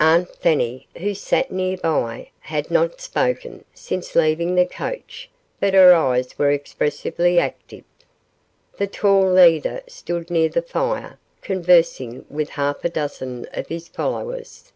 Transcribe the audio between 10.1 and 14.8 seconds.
near the fire, conversing with half a dozen of his followers.